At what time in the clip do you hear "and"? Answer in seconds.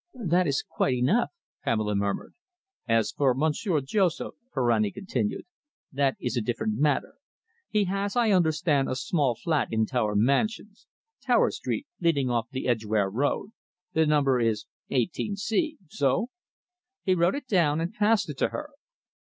17.79-17.93